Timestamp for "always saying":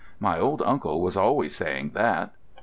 1.15-1.91